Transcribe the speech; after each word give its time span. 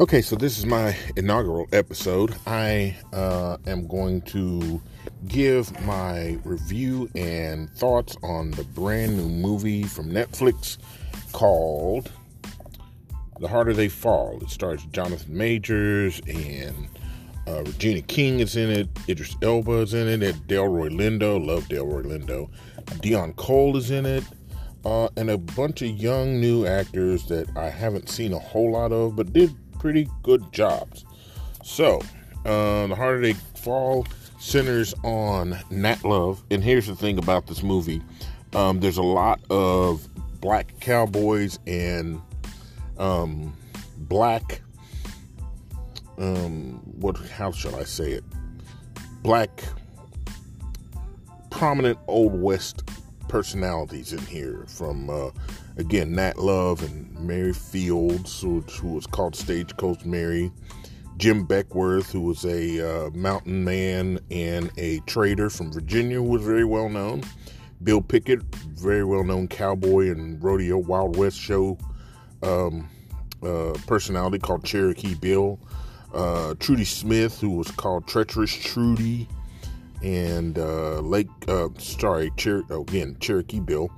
Okay, 0.00 0.22
so 0.22 0.36
this 0.36 0.58
is 0.58 0.64
my 0.64 0.96
inaugural 1.16 1.68
episode. 1.70 2.34
I 2.46 2.96
uh, 3.12 3.58
am 3.66 3.86
going 3.86 4.22
to 4.22 4.80
give 5.28 5.70
my 5.84 6.38
review 6.44 7.10
and 7.14 7.70
thoughts 7.70 8.16
on 8.22 8.52
the 8.52 8.64
brand 8.64 9.18
new 9.18 9.28
movie 9.28 9.82
from 9.82 10.10
Netflix 10.10 10.78
called 11.32 12.10
The 13.38 13.46
Harder 13.46 13.74
They 13.74 13.88
Fall. 13.88 14.38
It 14.40 14.48
stars 14.48 14.82
Jonathan 14.92 15.36
Majors 15.36 16.20
and 16.26 16.88
uh, 17.46 17.62
Regina 17.62 18.00
King 18.00 18.40
is 18.40 18.56
in 18.56 18.70
it. 18.70 18.88
Idris 19.10 19.36
Elba 19.42 19.72
is 19.82 19.92
in 19.92 20.08
it. 20.08 20.22
And 20.22 20.42
Delroy 20.48 20.88
Lindo, 20.88 21.44
love 21.44 21.64
Delroy 21.64 22.04
Lindo. 22.04 22.50
Deon 23.02 23.36
Cole 23.36 23.76
is 23.76 23.90
in 23.90 24.06
it. 24.06 24.24
Uh, 24.84 25.08
and 25.16 25.30
a 25.30 25.38
bunch 25.38 25.82
of 25.82 25.90
young 25.90 26.40
new 26.40 26.66
actors 26.66 27.26
that 27.26 27.46
I 27.56 27.68
haven't 27.68 28.08
seen 28.08 28.32
a 28.32 28.38
whole 28.38 28.72
lot 28.72 28.90
of, 28.90 29.14
but 29.14 29.32
did 29.32 29.54
pretty 29.82 30.08
good 30.22 30.52
jobs. 30.52 31.04
So, 31.64 32.00
uh, 32.46 32.86
The 32.86 32.94
Harder 32.94 33.20
They 33.20 33.32
Fall 33.32 34.06
centers 34.38 34.94
on 35.02 35.58
Nat 35.70 36.04
Love. 36.04 36.40
And 36.52 36.62
here's 36.62 36.86
the 36.86 36.94
thing 36.94 37.18
about 37.18 37.48
this 37.48 37.64
movie 37.64 38.00
um, 38.54 38.78
there's 38.78 38.98
a 38.98 39.02
lot 39.02 39.40
of 39.50 40.06
black 40.40 40.78
cowboys 40.78 41.58
and 41.66 42.20
um, 42.96 43.56
black, 43.98 44.62
um, 46.16 46.80
what, 47.00 47.16
how 47.16 47.50
shall 47.50 47.74
I 47.74 47.82
say 47.82 48.12
it? 48.12 48.24
Black, 49.24 49.64
prominent 51.50 51.98
Old 52.06 52.40
West 52.40 52.88
personalities 53.26 54.12
in 54.12 54.24
here 54.26 54.64
from 54.68 55.10
uh, 55.10 55.30
again 55.76 56.14
Nat 56.14 56.38
Love 56.38 56.82
and 56.82 57.18
Mary 57.18 57.52
Fields, 57.52 58.40
who, 58.40 58.60
who 58.60 58.94
was 58.94 59.06
called 59.06 59.36
Stagecoach 59.36 60.04
Mary, 60.04 60.52
Jim 61.16 61.46
Beckwourth, 61.46 62.10
who 62.10 62.20
was 62.20 62.44
a 62.44 63.06
uh, 63.06 63.10
mountain 63.10 63.64
man 63.64 64.18
and 64.30 64.70
a 64.76 65.00
trader 65.00 65.50
from 65.50 65.72
Virginia, 65.72 66.16
who 66.16 66.24
was 66.24 66.42
very 66.42 66.64
well 66.64 66.88
known. 66.88 67.22
Bill 67.82 68.00
Pickett, 68.00 68.42
very 68.54 69.04
well 69.04 69.24
known 69.24 69.48
cowboy 69.48 70.10
and 70.10 70.42
rodeo 70.42 70.78
Wild 70.78 71.16
West 71.16 71.38
show 71.38 71.78
um, 72.42 72.88
uh, 73.42 73.72
personality 73.86 74.38
called 74.38 74.64
Cherokee 74.64 75.14
Bill. 75.14 75.58
Uh, 76.12 76.54
Trudy 76.60 76.84
Smith, 76.84 77.40
who 77.40 77.50
was 77.50 77.70
called 77.70 78.06
Treacherous 78.06 78.52
Trudy 78.52 79.26
and 80.02 80.58
uh, 80.58 81.00
Lake, 81.00 81.28
uh, 81.48 81.68
sorry, 81.78 82.30
Cher- 82.36 82.64
oh, 82.70 82.82
again, 82.82 83.16
Cherokee 83.20 83.60
Bill, 83.60 83.90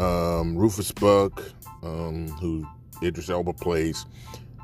um, 0.00 0.56
Rufus 0.56 0.92
Buck, 0.92 1.42
um, 1.82 2.28
who 2.40 2.66
Idris 3.02 3.28
Elba 3.28 3.52
plays, 3.52 4.06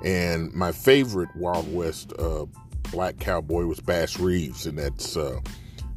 and 0.05 0.53
my 0.53 0.73
favorite 0.73 1.35
Wild 1.37 1.73
West 1.73 2.13
uh, 2.19 2.47
black 2.91 3.19
cowboy 3.19 3.65
was 3.67 3.81
Bass 3.81 4.19
Reeves, 4.19 4.67
and 4.67 4.79
that's 4.79 5.17
uh, 5.17 5.41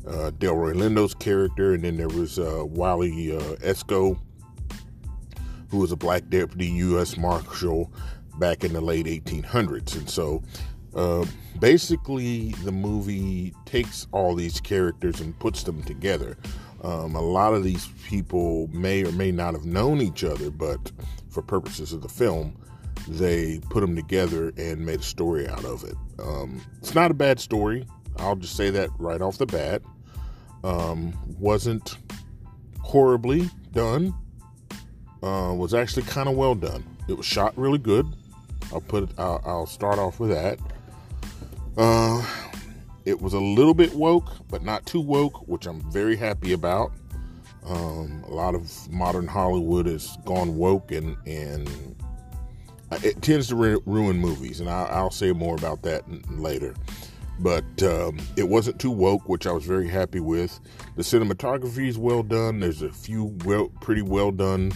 uh, 0.07 0.31
Delroy 0.31 0.73
Lindo's 0.73 1.13
character, 1.13 1.73
and 1.73 1.83
then 1.83 1.97
there 1.97 2.09
was 2.09 2.39
uh, 2.39 2.63
Wally 2.65 3.35
uh, 3.35 3.55
Escoe, 3.61 4.19
who 5.69 5.77
was 5.77 5.91
a 5.91 5.97
black 5.97 6.27
deputy 6.29 6.67
U.S. 6.67 7.17
Marshal 7.17 7.91
back 8.37 8.63
in 8.63 8.73
the 8.73 8.81
late 8.81 9.05
1800s, 9.05 9.95
and 9.95 10.09
so 10.09 10.41
uh, 10.95 11.25
basically, 11.59 12.51
the 12.63 12.71
movie 12.71 13.53
takes 13.65 14.07
all 14.11 14.35
these 14.35 14.59
characters 14.59 15.21
and 15.21 15.37
puts 15.39 15.63
them 15.63 15.83
together. 15.83 16.37
Um, 16.81 17.15
a 17.15 17.21
lot 17.21 17.53
of 17.53 17.63
these 17.63 17.87
people 18.07 18.67
may 18.71 19.03
or 19.03 19.11
may 19.11 19.31
not 19.31 19.53
have 19.53 19.65
known 19.65 20.01
each 20.01 20.23
other, 20.23 20.49
but 20.49 20.91
for 21.29 21.41
purposes 21.41 21.93
of 21.93 22.01
the 22.01 22.09
film, 22.09 22.55
they 23.07 23.59
put 23.69 23.81
them 23.81 23.95
together 23.95 24.53
and 24.57 24.85
made 24.85 24.99
a 24.99 25.03
story 25.03 25.47
out 25.47 25.65
of 25.65 25.83
it. 25.83 25.95
Um, 26.19 26.61
it's 26.77 26.95
not 26.95 27.11
a 27.11 27.13
bad 27.13 27.39
story. 27.39 27.85
I'll 28.17 28.35
just 28.35 28.55
say 28.55 28.69
that 28.71 28.89
right 28.97 29.21
off 29.21 29.37
the 29.37 29.45
bat. 29.45 29.81
Um, 30.63 31.13
wasn't 31.39 31.97
horribly 32.81 33.49
done. 33.71 34.13
Uh, 35.21 35.53
was 35.53 35.73
actually 35.73 36.03
kind 36.03 36.29
of 36.29 36.35
well 36.35 36.55
done. 36.55 36.83
It 37.07 37.17
was 37.17 37.25
shot 37.25 37.57
really 37.57 37.77
good. 37.77 38.05
I'll 38.71 38.81
put. 38.81 39.09
I'll, 39.17 39.41
I'll 39.45 39.65
start 39.65 39.99
off 39.99 40.19
with 40.19 40.29
that. 40.29 40.59
Uh, 41.77 42.25
it 43.09 43.21
was 43.21 43.33
a 43.33 43.39
little 43.39 43.73
bit 43.73 43.93
woke, 43.95 44.29
but 44.49 44.63
not 44.63 44.85
too 44.85 45.01
woke, 45.01 45.47
which 45.47 45.65
I'm 45.65 45.81
very 45.91 46.15
happy 46.15 46.53
about. 46.53 46.91
Um, 47.65 48.23
a 48.27 48.33
lot 48.33 48.55
of 48.55 48.71
modern 48.91 49.27
Hollywood 49.27 49.87
has 49.87 50.17
gone 50.25 50.55
woke, 50.55 50.91
and 50.91 51.17
and 51.25 51.69
it 53.03 53.21
tends 53.21 53.47
to 53.49 53.55
ruin 53.85 54.17
movies, 54.17 54.59
and 54.59 54.69
I'll, 54.69 54.85
I'll, 54.85 55.11
say 55.11 55.31
more 55.31 55.55
about 55.55 55.81
that 55.83 56.03
later. 56.31 56.75
But 57.39 57.83
um, 57.83 58.19
it 58.35 58.47
wasn't 58.47 58.79
too 58.79 58.91
woke, 58.91 59.27
which 59.27 59.47
I 59.47 59.51
was 59.51 59.65
very 59.65 59.87
happy 59.87 60.19
with. 60.19 60.59
The 60.95 61.03
cinematography 61.03 61.87
is 61.87 61.97
well 61.97 62.23
done. 62.23 62.59
There's 62.59 62.81
a 62.81 62.91
few 62.91 63.35
well, 63.45 63.69
pretty 63.81 64.01
well 64.01 64.31
done 64.31 64.71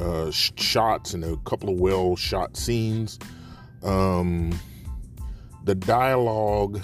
uh, 0.00 0.30
sh- 0.30 0.52
shots 0.56 1.14
and 1.14 1.24
a 1.24 1.36
couple 1.38 1.68
of 1.68 1.78
well 1.78 2.16
shot 2.16 2.56
scenes. 2.56 3.18
Um, 3.82 4.58
the 5.64 5.74
dialogue 5.74 6.80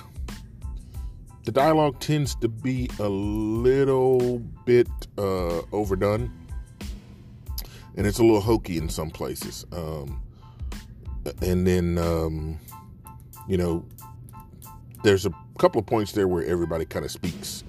the 1.45 1.53
dialogue 1.53 2.01
tends 2.01 2.35
to 2.37 2.49
be 2.49 2.89
a 2.99 3.09
little 3.09 4.39
bit 4.65 4.89
uh, 5.19 5.61
overdone. 5.73 6.31
And 7.97 8.07
it's 8.07 8.19
a 8.19 8.23
little 8.23 8.41
hokey 8.41 8.77
in 8.77 8.89
some 8.89 9.11
places. 9.11 9.65
Um, 9.73 10.21
and 11.43 11.67
then 11.67 11.99
um, 11.99 12.59
you 13.49 13.57
know 13.57 13.85
there's 15.03 15.27
a 15.27 15.35
couple 15.59 15.81
of 15.81 15.87
points 15.87 16.13
there 16.13 16.29
where 16.29 16.45
everybody 16.45 16.85
kind 16.85 17.05
of 17.05 17.11
speaks 17.11 17.65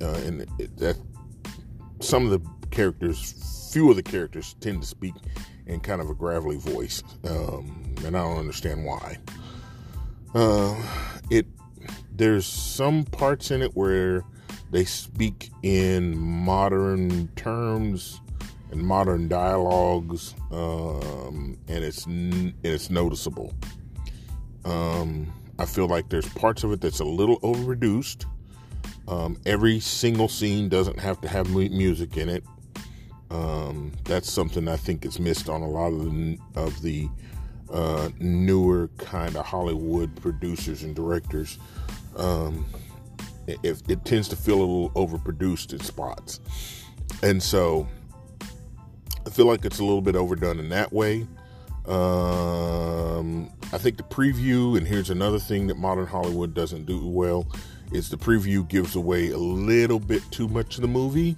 uh, 0.00 0.14
and 0.24 0.42
it, 0.58 0.76
that 0.78 0.96
some 2.00 2.24
of 2.24 2.30
the 2.30 2.40
characters 2.70 3.70
few 3.72 3.90
of 3.90 3.96
the 3.96 4.02
characters 4.02 4.54
tend 4.60 4.80
to 4.80 4.86
speak 4.86 5.14
in 5.66 5.80
kind 5.80 6.00
of 6.00 6.08
a 6.10 6.14
gravelly 6.14 6.56
voice 6.56 7.02
um, 7.28 7.94
and 8.04 8.16
i 8.16 8.22
don't 8.22 8.38
understand 8.38 8.84
why. 8.84 9.16
Uh, 10.34 10.76
it 11.30 11.46
there's 12.14 12.46
some 12.46 13.04
parts 13.04 13.50
in 13.50 13.62
it 13.62 13.74
where 13.76 14.24
they 14.70 14.84
speak 14.84 15.50
in 15.62 16.16
modern 16.16 17.28
terms 17.36 18.20
and 18.70 18.82
modern 18.82 19.28
dialogues, 19.28 20.34
um, 20.50 21.56
and 21.68 21.84
it's 21.84 22.06
and 22.06 22.54
it's 22.62 22.90
noticeable. 22.90 23.52
Um, 24.64 25.32
I 25.58 25.66
feel 25.66 25.86
like 25.86 26.08
there's 26.08 26.28
parts 26.30 26.64
of 26.64 26.72
it 26.72 26.80
that's 26.80 27.00
a 27.00 27.04
little 27.04 27.38
overreduced. 27.40 28.26
Um, 29.06 29.38
every 29.44 29.80
single 29.80 30.28
scene 30.28 30.68
doesn't 30.68 30.98
have 30.98 31.20
to 31.20 31.28
have 31.28 31.50
music 31.50 32.16
in 32.16 32.28
it. 32.28 32.42
Um, 33.30 33.92
that's 34.04 34.30
something 34.30 34.68
I 34.68 34.76
think 34.76 35.04
is 35.04 35.18
missed 35.18 35.48
on 35.48 35.62
a 35.62 35.68
lot 35.68 35.92
of 35.92 36.04
the, 36.04 36.38
of 36.54 36.82
the 36.82 37.08
uh, 37.70 38.10
newer 38.18 38.88
kind 38.98 39.36
of 39.36 39.44
Hollywood 39.44 40.14
producers 40.20 40.82
and 40.82 40.94
directors. 40.94 41.58
Um, 42.16 42.66
it, 43.46 43.82
it 43.88 44.04
tends 44.04 44.28
to 44.28 44.36
feel 44.36 44.56
a 44.56 44.60
little 44.60 44.90
overproduced 44.90 45.72
in 45.72 45.80
spots. 45.80 46.40
And 47.22 47.42
so 47.42 47.86
I 49.26 49.30
feel 49.30 49.46
like 49.46 49.64
it's 49.64 49.78
a 49.78 49.84
little 49.84 50.02
bit 50.02 50.16
overdone 50.16 50.58
in 50.58 50.68
that 50.70 50.92
way. 50.92 51.26
Um, 51.86 53.50
I 53.72 53.78
think 53.78 53.98
the 53.98 54.04
preview, 54.04 54.78
and 54.78 54.86
here's 54.86 55.10
another 55.10 55.38
thing 55.38 55.66
that 55.66 55.76
modern 55.76 56.06
Hollywood 56.06 56.54
doesn't 56.54 56.86
do 56.86 57.06
well, 57.06 57.46
is 57.92 58.08
the 58.08 58.16
preview 58.16 58.66
gives 58.66 58.96
away 58.96 59.30
a 59.30 59.38
little 59.38 60.00
bit 60.00 60.22
too 60.30 60.48
much 60.48 60.76
of 60.76 60.82
the 60.82 60.88
movie. 60.88 61.36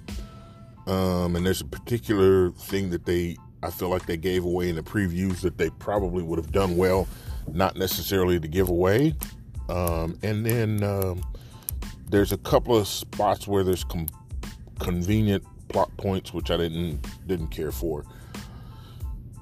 Um, 0.85 1.35
and 1.35 1.45
there's 1.45 1.59
a 1.59 1.65
particular 1.65 2.51
thing 2.51 2.89
that 2.91 3.05
they 3.05 3.35
I 3.63 3.71
feel 3.71 3.89
like 3.89 4.05
they 4.05 4.17
gave 4.17 4.45
away 4.45 4.69
in 4.69 4.75
the 4.75 4.83
previews 4.83 5.41
that 5.41 5.57
they 5.57 5.69
probably 5.71 6.23
would 6.23 6.37
have 6.37 6.51
done 6.51 6.77
well, 6.77 7.07
not 7.51 7.75
necessarily 7.75 8.39
to 8.39 8.47
give 8.47 8.69
away. 8.69 9.15
Um, 9.69 10.17
and 10.23 10.45
then 10.45 10.83
um, 10.83 11.23
there's 12.09 12.31
a 12.31 12.37
couple 12.37 12.77
of 12.77 12.87
spots 12.87 13.47
where 13.47 13.63
there's 13.63 13.83
com- 13.83 14.07
convenient 14.79 15.43
plot 15.69 15.95
points 15.97 16.33
which 16.33 16.49
I 16.51 16.57
didn't 16.57 17.05
didn't 17.27 17.49
care 17.49 17.71
for. 17.71 18.05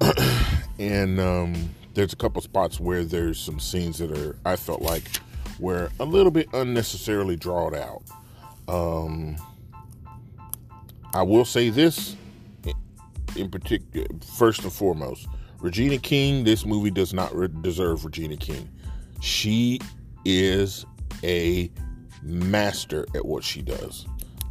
and 0.78 1.20
um, 1.20 1.70
there's 1.94 2.12
a 2.12 2.16
couple 2.16 2.42
spots 2.42 2.80
where 2.80 3.04
there's 3.04 3.38
some 3.38 3.60
scenes 3.60 3.98
that 3.98 4.16
are 4.16 4.36
I 4.44 4.56
felt 4.56 4.82
like 4.82 5.04
were 5.58 5.90
a 6.00 6.04
little 6.04 6.30
bit 6.30 6.48
unnecessarily 6.52 7.36
drawn 7.36 7.74
out. 7.74 8.02
Um, 8.68 9.36
I 11.14 11.22
will 11.22 11.44
say 11.44 11.70
this 11.70 12.16
in 13.36 13.50
particular, 13.50 14.06
first 14.36 14.62
and 14.64 14.72
foremost, 14.72 15.28
Regina 15.60 15.98
King. 15.98 16.44
This 16.44 16.66
movie 16.66 16.90
does 16.90 17.14
not 17.14 17.34
re- 17.34 17.48
deserve 17.62 18.04
Regina 18.04 18.36
King. 18.36 18.68
She 19.20 19.80
is 20.26 20.84
a 21.22 21.70
master 22.22 23.06
at 23.14 23.24
what 23.24 23.44
she 23.44 23.62
does. 23.62 24.06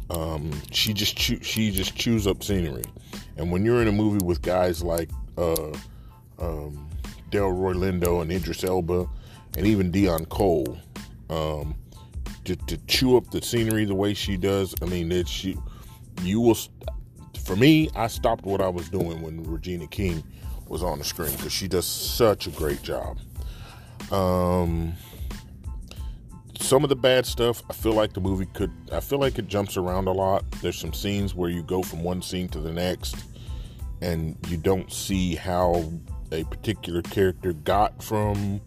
Um, 0.08 0.52
she 0.70 0.92
just 0.92 1.18
she 1.18 1.70
just 1.70 1.96
chews 1.96 2.26
up 2.26 2.42
scenery, 2.42 2.84
and 3.36 3.50
when 3.50 3.64
you're 3.64 3.82
in 3.82 3.88
a 3.88 3.92
movie 3.92 4.24
with 4.24 4.40
guys 4.40 4.82
like 4.82 5.10
uh, 5.36 5.72
um, 6.38 6.88
Delroy 7.30 7.74
Lindo 7.74 8.22
and 8.22 8.30
Idris 8.30 8.64
Elba 8.64 9.08
and 9.56 9.66
even 9.66 9.90
Deon 9.92 10.28
Cole. 10.28 10.78
Um, 11.28 11.74
to, 12.44 12.54
to 12.54 12.76
chew 12.86 13.16
up 13.16 13.28
the 13.30 13.42
scenery 13.42 13.84
the 13.84 13.94
way 13.94 14.14
she 14.14 14.36
does, 14.36 14.74
I 14.80 14.86
mean, 14.86 15.10
it, 15.10 15.28
she, 15.28 15.56
you 16.22 16.40
will. 16.40 16.56
For 17.44 17.56
me, 17.56 17.90
I 17.94 18.06
stopped 18.06 18.44
what 18.44 18.60
I 18.60 18.68
was 18.68 18.88
doing 18.88 19.20
when 19.22 19.42
Regina 19.42 19.86
King 19.86 20.22
was 20.68 20.82
on 20.82 20.98
the 20.98 21.04
screen 21.04 21.32
because 21.32 21.52
she 21.52 21.68
does 21.68 21.86
such 21.86 22.46
a 22.46 22.50
great 22.50 22.82
job. 22.82 23.18
Um, 24.10 24.94
some 26.60 26.82
of 26.82 26.88
the 26.88 26.96
bad 26.96 27.26
stuff, 27.26 27.62
I 27.70 27.72
feel 27.72 27.92
like 27.92 28.12
the 28.12 28.20
movie 28.20 28.46
could. 28.46 28.72
I 28.92 29.00
feel 29.00 29.18
like 29.18 29.38
it 29.38 29.48
jumps 29.48 29.76
around 29.76 30.08
a 30.08 30.12
lot. 30.12 30.44
There's 30.62 30.78
some 30.78 30.92
scenes 30.92 31.34
where 31.34 31.50
you 31.50 31.62
go 31.62 31.82
from 31.82 32.02
one 32.02 32.22
scene 32.22 32.48
to 32.48 32.60
the 32.60 32.72
next, 32.72 33.16
and 34.00 34.36
you 34.48 34.56
don't 34.56 34.92
see 34.92 35.34
how 35.34 35.90
a 36.32 36.44
particular 36.44 37.02
character 37.02 37.52
got 37.52 38.02
from 38.02 38.60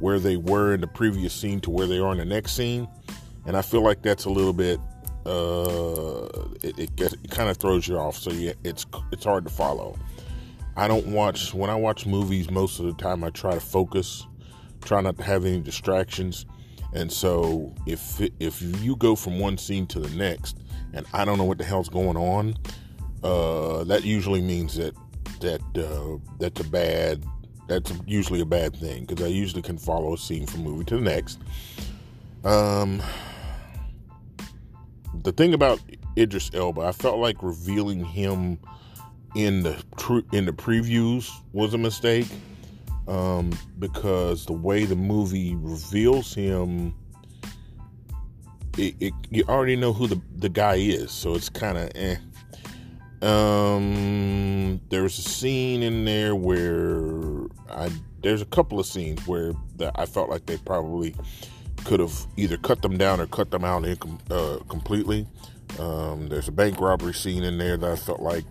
where 0.00 0.18
they 0.18 0.36
were 0.36 0.74
in 0.74 0.80
the 0.80 0.86
previous 0.86 1.32
scene 1.32 1.60
to 1.60 1.70
where 1.70 1.86
they 1.86 1.98
are 1.98 2.12
in 2.12 2.18
the 2.18 2.24
next 2.24 2.52
scene. 2.52 2.86
And 3.46 3.56
I 3.56 3.62
feel 3.62 3.82
like 3.82 4.02
that's 4.02 4.26
a 4.26 4.30
little 4.30 4.52
bit. 4.52 4.78
Uh, 5.26 6.26
it, 6.62 6.78
it, 6.78 7.00
it 7.00 7.30
kind 7.30 7.50
of 7.50 7.56
throws 7.56 7.86
you 7.88 7.98
off, 7.98 8.16
so 8.16 8.30
yeah, 8.30 8.52
it's 8.64 8.86
it's 9.12 9.24
hard 9.24 9.44
to 9.44 9.50
follow. 9.50 9.98
I 10.76 10.86
don't 10.86 11.08
watch 11.08 11.52
when 11.52 11.70
I 11.70 11.74
watch 11.74 12.06
movies. 12.06 12.50
Most 12.50 12.78
of 12.78 12.86
the 12.86 12.94
time, 12.94 13.24
I 13.24 13.30
try 13.30 13.52
to 13.52 13.60
focus, 13.60 14.26
try 14.82 15.00
not 15.00 15.16
to 15.18 15.24
have 15.24 15.44
any 15.44 15.60
distractions 15.60 16.46
and 16.94 17.12
so 17.12 17.74
if 17.86 18.20
if 18.40 18.62
you 18.82 18.96
go 18.96 19.14
from 19.14 19.38
one 19.38 19.58
scene 19.58 19.86
to 19.88 20.00
the 20.00 20.14
next, 20.16 20.58
and 20.92 21.06
I 21.12 21.24
don't 21.24 21.38
know 21.38 21.44
what 21.44 21.58
the 21.58 21.64
hell's 21.64 21.88
going 21.88 22.16
on, 22.16 22.56
uh, 23.22 23.84
that 23.84 24.04
usually 24.04 24.40
means 24.40 24.76
that 24.76 24.94
that 25.40 25.60
uh, 25.76 26.18
that's 26.38 26.60
a 26.60 26.64
bad 26.64 27.24
that's 27.68 27.92
usually 28.06 28.40
a 28.40 28.46
bad 28.46 28.74
thing 28.74 29.04
because 29.04 29.24
I 29.24 29.28
usually 29.28 29.62
can 29.62 29.76
follow 29.76 30.14
a 30.14 30.18
scene 30.18 30.46
from 30.46 30.62
movie 30.62 30.84
to 30.86 30.96
the 30.96 31.02
next. 31.02 31.38
Um, 32.44 33.02
the 35.22 35.32
thing 35.32 35.52
about 35.52 35.80
Idris 36.16 36.50
Elba, 36.54 36.80
I 36.80 36.92
felt 36.92 37.18
like 37.18 37.42
revealing 37.42 38.04
him 38.04 38.58
in 39.34 39.62
the 39.62 39.76
in 40.32 40.46
the 40.46 40.52
previews 40.52 41.30
was 41.52 41.74
a 41.74 41.78
mistake 41.78 42.26
um, 43.08 43.50
because 43.78 44.46
the 44.46 44.52
way 44.52 44.84
the 44.84 44.96
movie 44.96 45.56
reveals 45.56 46.34
him, 46.34 46.94
it, 48.76 48.94
it, 49.00 49.14
you 49.30 49.44
already 49.48 49.76
know 49.76 49.92
who 49.92 50.06
the, 50.06 50.20
the 50.36 50.48
guy 50.48 50.74
is, 50.74 51.10
so 51.10 51.34
it's 51.34 51.48
kind 51.48 51.78
of 51.78 51.90
eh. 51.94 52.16
Um, 53.20 54.80
there's 54.90 55.18
a 55.18 55.22
scene 55.22 55.82
in 55.82 56.04
there 56.04 56.36
where 56.36 57.46
I 57.68 57.90
there's 58.22 58.42
a 58.42 58.46
couple 58.46 58.78
of 58.78 58.86
scenes 58.86 59.26
where 59.26 59.52
that 59.76 59.92
I 59.96 60.06
felt 60.06 60.28
like 60.28 60.46
they 60.46 60.56
probably 60.58 61.16
could 61.84 61.98
have 61.98 62.26
either 62.36 62.56
cut 62.58 62.82
them 62.82 62.96
down 62.96 63.20
or 63.20 63.26
cut 63.26 63.50
them 63.50 63.64
out 63.64 63.84
uh, 64.30 64.58
completely. 64.68 65.26
Um, 65.78 66.28
there's 66.28 66.48
a 66.48 66.52
bank 66.52 66.80
robbery 66.80 67.14
scene 67.14 67.42
in 67.42 67.58
there 67.58 67.76
that 67.76 67.90
I 67.90 67.96
felt 67.96 68.20
like 68.20 68.44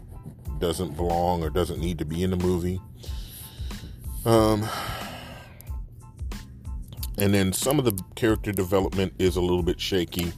doesn't 0.59 0.98
belong 0.98 1.44
or 1.44 1.50
doesn't 1.50 1.80
need 1.80 2.00
to 2.00 2.06
be 2.06 2.24
in 2.24 2.31
the 2.31 2.38
movie. 2.38 2.81
Um, 4.27 4.68
and 7.18 7.33
then 7.33 7.53
some 7.53 7.79
of 7.79 7.85
the 7.85 7.97
character 8.15 8.51
development 8.51 9.13
is 9.19 9.38
a 9.38 9.41
little 9.41 9.63
bit 9.63 9.79
shaky. 9.79 10.33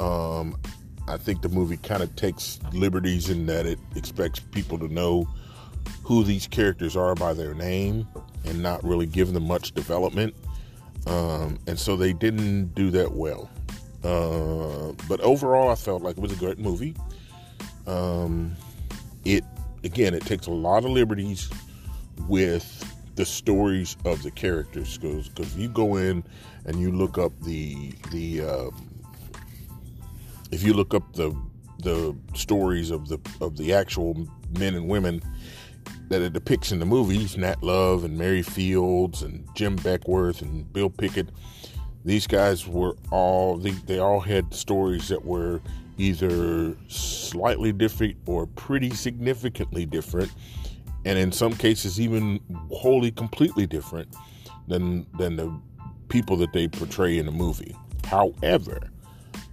Um, 0.00 0.58
I 1.06 1.18
think 1.18 1.42
the 1.42 1.48
movie 1.48 1.76
kind 1.76 2.02
of 2.02 2.16
takes 2.16 2.58
liberties 2.72 3.30
in 3.30 3.46
that 3.46 3.64
it 3.64 3.78
expects 3.94 4.40
people 4.40 4.76
to 4.80 4.88
know 4.88 5.28
who 6.02 6.24
these 6.24 6.48
characters 6.48 6.96
are 6.96 7.14
by 7.14 7.32
their 7.32 7.54
name 7.54 8.08
and 8.44 8.60
not 8.60 8.82
really 8.82 9.06
give 9.06 9.32
them 9.32 9.46
much 9.46 9.70
development. 9.70 10.34
Um, 11.06 11.60
and 11.68 11.78
so 11.78 11.94
they 11.94 12.12
didn't 12.12 12.74
do 12.74 12.90
that 12.90 13.12
well. 13.12 13.48
Uh, 14.02 14.94
but 15.08 15.20
overall, 15.20 15.70
I 15.70 15.76
felt 15.76 16.02
like 16.02 16.16
it 16.16 16.20
was 16.20 16.32
a 16.32 16.36
great 16.36 16.58
movie. 16.58 16.96
Um, 17.86 18.56
it 19.24 19.44
again, 19.84 20.12
it 20.12 20.22
takes 20.26 20.48
a 20.48 20.50
lot 20.50 20.84
of 20.84 20.90
liberties 20.90 21.48
with 22.26 22.84
the 23.18 23.26
stories 23.26 23.96
of 24.04 24.22
the 24.22 24.30
characters 24.30 24.96
because 24.96 25.28
if 25.38 25.58
you 25.58 25.68
go 25.68 25.96
in 25.96 26.22
and 26.66 26.80
you 26.80 26.92
look 26.92 27.18
up 27.18 27.32
the 27.40 27.92
the 28.12 28.40
um, 28.42 28.70
if 30.52 30.62
you 30.62 30.72
look 30.72 30.94
up 30.94 31.12
the 31.14 31.36
the 31.80 32.16
stories 32.34 32.92
of 32.92 33.08
the 33.08 33.18
of 33.40 33.56
the 33.56 33.74
actual 33.74 34.14
men 34.56 34.76
and 34.76 34.86
women 34.86 35.20
that 36.08 36.22
it 36.22 36.32
depicts 36.32 36.70
in 36.70 36.78
the 36.78 36.86
movies, 36.86 37.36
Nat 37.36 37.60
Love 37.60 38.04
and 38.04 38.16
Mary 38.16 38.40
Fields 38.40 39.22
and 39.22 39.44
Jim 39.56 39.76
Beckwourth 39.76 40.40
and 40.40 40.72
Bill 40.72 40.88
Pickett, 40.88 41.30
these 42.04 42.28
guys 42.28 42.68
were 42.68 42.94
all 43.10 43.56
they, 43.56 43.72
they 43.72 43.98
all 43.98 44.20
had 44.20 44.54
stories 44.54 45.08
that 45.08 45.24
were 45.24 45.60
either 45.96 46.76
slightly 46.86 47.72
different 47.72 48.16
or 48.26 48.46
pretty 48.46 48.90
significantly 48.90 49.84
different 49.86 50.30
and 51.04 51.18
in 51.18 51.32
some 51.32 51.54
cases 51.54 52.00
even 52.00 52.40
wholly 52.70 53.10
completely 53.10 53.66
different 53.66 54.14
than 54.66 55.06
than 55.18 55.36
the 55.36 55.60
people 56.08 56.36
that 56.36 56.52
they 56.52 56.68
portray 56.68 57.18
in 57.18 57.26
the 57.26 57.32
movie. 57.32 57.76
However, 58.04 58.90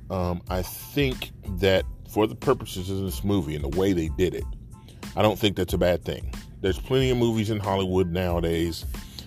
um, 0.09 0.42
I 0.50 0.62
think 0.62 1.31
that 1.59 1.86
for 2.09 2.27
the 2.27 2.36
purposes 2.36 2.89
of 2.89 3.01
this 3.01 3.24
movie 3.24 3.56
and 3.56 3.63
the 3.63 3.77
way 3.77 3.94
they 3.94 4.07
did 4.09 4.33
it, 4.33 4.45
I 5.15 5.21
don't 5.21 5.38
think 5.38 5.56
that's 5.57 5.74
a 5.74 5.77
bad 5.77 6.06
thing. 6.06 6.33
There's 6.62 6.80
plenty 6.80 7.09
of 7.09 7.18
movies 7.18 7.50
in 7.50 7.59
Hollywood 7.59 8.12
nowadays. 8.12 8.86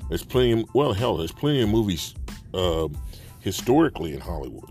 There's 0.09 0.25
plenty 0.25 0.53
of, 0.53 0.75
well, 0.75 0.93
hell, 0.93 1.17
there's 1.17 1.33
plenty 1.33 1.61
of 1.61 1.69
movies 1.69 2.15
uh, 2.55 2.89
historically 3.41 4.15
in 4.15 4.21
Hollywood 4.21 4.71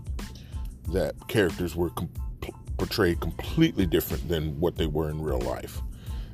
that 0.92 1.14
characters 1.28 1.76
were 1.76 1.90
com- 1.90 2.10
portrayed 2.76 3.20
completely 3.20 3.86
different 3.86 4.28
than 4.28 4.58
what 4.58 4.76
they 4.76 4.86
were 4.86 5.10
in 5.10 5.22
real 5.22 5.40
life. 5.40 5.80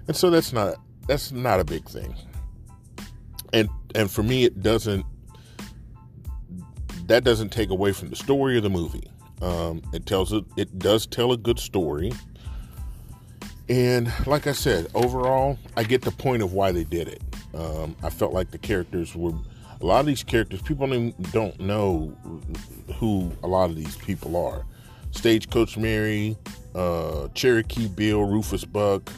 And 0.08 0.16
so 0.16 0.30
that's 0.30 0.52
not 0.52 0.76
that's 1.06 1.32
not 1.32 1.60
a 1.60 1.64
big 1.64 1.88
thing. 1.88 2.14
And 3.52 3.68
and 3.94 4.10
for 4.10 4.22
me 4.22 4.44
it 4.44 4.62
doesn't 4.62 5.04
that 7.06 7.24
doesn't 7.24 7.50
take 7.50 7.70
away 7.70 7.92
from 7.92 8.08
the 8.08 8.16
story 8.16 8.56
of 8.56 8.62
the 8.62 8.70
movie. 8.70 9.08
Um, 9.42 9.82
it 9.92 10.06
tells 10.06 10.32
it 10.32 10.44
it 10.56 10.78
does 10.78 11.06
tell 11.06 11.32
a 11.32 11.36
good 11.36 11.58
story. 11.58 12.12
And 13.68 14.12
like 14.26 14.46
I 14.46 14.52
said, 14.52 14.88
overall, 14.94 15.58
I 15.76 15.84
get 15.84 16.02
the 16.02 16.10
point 16.10 16.42
of 16.42 16.52
why 16.52 16.70
they 16.70 16.84
did 16.84 17.08
it. 17.08 17.22
Um, 17.54 17.96
I 18.02 18.10
felt 18.10 18.32
like 18.32 18.50
the 18.50 18.58
characters 18.58 19.14
were 19.16 19.32
a 19.80 19.86
lot 19.86 20.00
of 20.00 20.06
these 20.06 20.22
characters. 20.22 20.60
People 20.62 20.86
don't, 20.86 21.32
don't 21.32 21.58
know 21.60 22.14
who 22.96 23.32
a 23.42 23.46
lot 23.46 23.70
of 23.70 23.76
these 23.76 23.96
people 23.96 24.36
are. 24.36 24.64
Stagecoach 25.12 25.76
Mary, 25.76 26.36
uh, 26.74 27.28
Cherokee 27.34 27.88
Bill, 27.88 28.24
Rufus 28.24 28.64
Buck, 28.64 29.10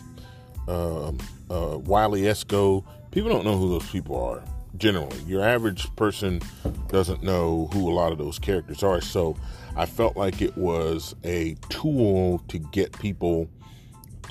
um, 0.68 1.18
uh, 1.50 1.78
Wiley 1.78 2.26
Escoe. 2.28 2.84
People 3.10 3.30
don't 3.30 3.44
know 3.44 3.56
who 3.56 3.70
those 3.70 3.88
people 3.90 4.22
are. 4.22 4.42
Generally, 4.76 5.20
your 5.20 5.42
average 5.42 5.94
person 5.96 6.40
doesn't 6.88 7.22
know 7.22 7.68
who 7.72 7.90
a 7.90 7.94
lot 7.94 8.12
of 8.12 8.18
those 8.18 8.38
characters 8.38 8.82
are. 8.82 9.00
So, 9.00 9.36
I 9.76 9.84
felt 9.84 10.16
like 10.16 10.40
it 10.40 10.56
was 10.56 11.14
a 11.22 11.54
tool 11.68 12.42
to 12.48 12.58
get 12.58 12.98
people 12.98 13.48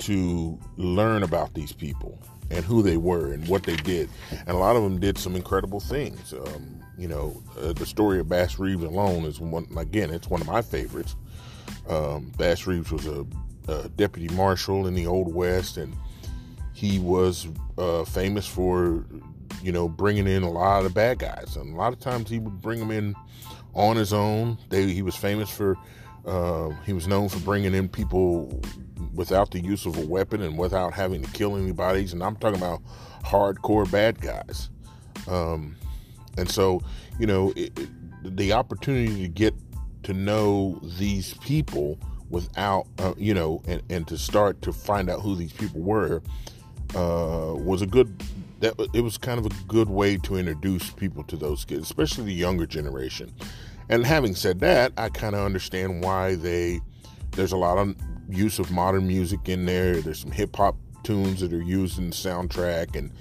to 0.00 0.58
learn 0.76 1.22
about 1.22 1.54
these 1.54 1.72
people 1.72 2.18
and 2.50 2.64
who 2.64 2.82
they 2.82 2.96
were 2.96 3.32
and 3.32 3.46
what 3.48 3.62
they 3.62 3.76
did. 3.76 4.08
And 4.30 4.50
a 4.50 4.56
lot 4.56 4.76
of 4.76 4.82
them 4.82 4.98
did 4.98 5.18
some 5.18 5.36
incredible 5.36 5.80
things. 5.80 6.32
Um, 6.32 6.80
you 6.98 7.08
know, 7.08 7.42
uh, 7.60 7.72
the 7.72 7.86
story 7.86 8.18
of 8.18 8.28
Bass 8.28 8.58
Reeves 8.58 8.82
alone 8.82 9.24
is 9.24 9.40
one, 9.40 9.66
again, 9.76 10.10
it's 10.10 10.28
one 10.28 10.40
of 10.40 10.46
my 10.46 10.62
favorites. 10.62 11.14
Um, 11.88 12.32
Bass 12.36 12.66
Reeves 12.66 12.90
was 12.90 13.06
a, 13.06 13.24
a, 13.68 13.88
deputy 13.90 14.32
marshal 14.34 14.86
in 14.86 14.94
the 14.94 15.06
Old 15.06 15.32
West, 15.32 15.76
and 15.76 15.96
he 16.76 16.98
was 16.98 17.48
uh, 17.78 18.04
famous 18.04 18.46
for, 18.46 19.06
you 19.62 19.72
know, 19.72 19.88
bringing 19.88 20.26
in 20.26 20.42
a 20.42 20.50
lot 20.50 20.84
of 20.84 20.92
bad 20.92 21.18
guys, 21.18 21.56
and 21.56 21.72
a 21.72 21.76
lot 21.76 21.94
of 21.94 22.00
times 22.00 22.28
he 22.28 22.38
would 22.38 22.60
bring 22.60 22.78
them 22.78 22.90
in 22.90 23.14
on 23.72 23.96
his 23.96 24.12
own. 24.12 24.58
They, 24.68 24.92
he 24.92 25.00
was 25.00 25.16
famous 25.16 25.48
for, 25.48 25.78
uh, 26.26 26.68
he 26.84 26.92
was 26.92 27.08
known 27.08 27.30
for 27.30 27.38
bringing 27.38 27.72
in 27.72 27.88
people 27.88 28.60
without 29.14 29.52
the 29.52 29.60
use 29.60 29.86
of 29.86 29.96
a 29.96 30.04
weapon 30.04 30.42
and 30.42 30.58
without 30.58 30.92
having 30.92 31.22
to 31.22 31.30
kill 31.32 31.56
anybody. 31.56 32.06
And 32.12 32.22
I'm 32.22 32.36
talking 32.36 32.58
about 32.58 32.82
hardcore 33.24 33.90
bad 33.90 34.20
guys. 34.20 34.68
Um, 35.28 35.76
and 36.36 36.50
so, 36.50 36.82
you 37.18 37.26
know, 37.26 37.54
it, 37.56 37.78
it, 37.78 38.36
the 38.36 38.52
opportunity 38.52 39.22
to 39.22 39.28
get 39.28 39.54
to 40.02 40.12
know 40.12 40.78
these 40.98 41.32
people 41.38 41.98
without, 42.28 42.86
uh, 42.98 43.14
you 43.16 43.32
know, 43.32 43.62
and, 43.66 43.82
and 43.88 44.06
to 44.08 44.18
start 44.18 44.60
to 44.60 44.74
find 44.74 45.08
out 45.08 45.22
who 45.22 45.36
these 45.36 45.54
people 45.54 45.80
were 45.80 46.20
uh, 46.94 47.54
was 47.54 47.82
a 47.82 47.86
good 47.86 48.22
that 48.60 48.74
it 48.94 49.02
was 49.02 49.18
kind 49.18 49.38
of 49.38 49.46
a 49.46 49.64
good 49.66 49.88
way 49.88 50.16
to 50.16 50.36
introduce 50.36 50.90
people 50.90 51.22
to 51.24 51.36
those 51.36 51.64
kids, 51.64 51.82
especially 51.82 52.24
the 52.24 52.32
younger 52.32 52.66
generation. 52.66 53.32
And 53.88 54.04
having 54.04 54.34
said 54.34 54.60
that, 54.60 54.92
I 54.96 55.10
kind 55.10 55.34
of 55.34 55.44
understand 55.44 56.02
why 56.02 56.36
they 56.36 56.80
there's 57.32 57.52
a 57.52 57.56
lot 57.56 57.78
of 57.78 57.94
use 58.28 58.58
of 58.58 58.70
modern 58.70 59.06
music 59.06 59.48
in 59.48 59.66
there. 59.66 60.00
There's 60.00 60.20
some 60.20 60.32
hip 60.32 60.56
hop 60.56 60.76
tunes 61.02 61.40
that 61.40 61.52
are 61.52 61.62
used 61.62 61.98
in 61.98 62.10
the 62.10 62.16
soundtrack, 62.16 62.96
and 62.96 63.12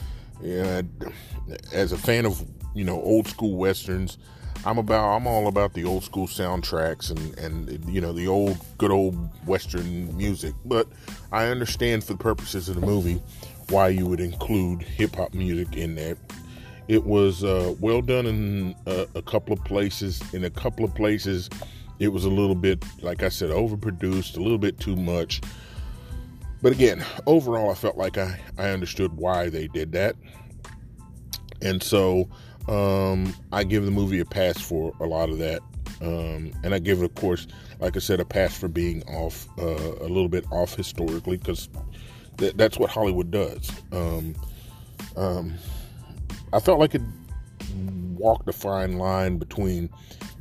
as 1.72 1.92
a 1.92 1.98
fan 1.98 2.26
of 2.26 2.44
you 2.74 2.84
know 2.84 3.02
old 3.02 3.28
school 3.28 3.58
westerns, 3.58 4.18
I'm 4.66 4.78
about 4.78 5.16
I'm 5.16 5.28
all 5.28 5.48
about 5.48 5.74
the 5.74 5.84
old 5.84 6.04
school 6.04 6.28
soundtracks 6.28 7.12
and 7.12 7.38
and 7.38 7.94
you 7.94 8.02
know 8.02 8.14
the 8.14 8.28
old 8.28 8.58
good 8.78 8.92
old 8.92 9.16
western 9.46 10.16
music. 10.18 10.56
But 10.66 10.88
I 11.32 11.46
understand 11.48 12.04
for 12.04 12.14
the 12.14 12.20
purposes 12.20 12.70
of 12.70 12.80
the 12.80 12.86
movie 12.86 13.22
why 13.70 13.90
you 13.90 14.06
would 14.06 14.20
include 14.20 14.82
hip 14.82 15.16
hop 15.16 15.34
music 15.34 15.76
in 15.76 15.96
there. 15.96 16.18
It 16.88 17.06
was 17.06 17.44
uh, 17.44 17.74
well 17.80 18.02
done 18.02 18.26
in 18.28 18.76
a, 18.86 19.08
a 19.16 19.22
couple 19.22 19.54
of 19.54 19.64
places. 19.64 20.22
In 20.34 20.44
a 20.44 20.50
couple 20.50 20.86
of 20.86 20.94
places, 20.94 21.50
it 22.00 22.10
was 22.10 22.26
a 22.26 22.30
little 22.30 22.56
bit, 22.56 22.84
like 23.02 23.24
I 23.24 23.30
said, 23.30 23.50
overproduced, 23.50 24.38
a 24.38 24.42
little 24.42 24.58
bit 24.58 24.80
too 24.80 24.96
much. 24.96 25.42
But 26.62 26.74
again, 26.74 27.04
overall, 27.26 27.72
I 27.72 27.74
felt 27.74 27.98
like 27.98 28.18
I, 28.18 28.40
I 28.58 28.70
understood 28.70 29.14
why 29.18 29.50
they 29.50 29.68
did 29.68 29.92
that. 29.94 30.16
And 31.62 31.82
so 31.82 32.30
um, 32.68 33.34
I 33.52 33.64
give 33.64 33.86
the 33.86 33.92
movie 33.92 34.20
a 34.20 34.26
pass 34.26 34.60
for 34.60 34.94
a 35.00 35.06
lot 35.06 35.30
of 35.30 35.38
that. 35.40 35.62
Um, 36.02 36.52
and 36.64 36.74
I 36.74 36.80
give 36.80 37.02
it, 37.02 37.06
of 37.06 37.16
course, 37.16 37.48
like 37.80 37.96
I 37.96 38.00
said, 38.00 38.20
a 38.20 38.26
pass 38.26 38.58
for 38.58 38.68
being 38.68 39.04
off, 39.04 39.48
uh, 39.58 39.64
a 39.64 40.10
little 40.10 40.28
bit 40.28 40.46
off 40.52 40.76
historically, 40.76 41.38
because 41.38 41.70
th- 42.38 42.54
that's 42.56 42.78
what 42.78 42.90
Hollywood 42.90 43.32
does. 43.32 43.72
Um, 43.92 44.36
um, 45.16 45.54
I 46.54 46.60
felt 46.60 46.80
like 46.80 46.96
it 46.96 47.02
walked 48.18 48.48
a 48.48 48.54
fine 48.54 48.98
line 48.98 49.38
between 49.38 49.90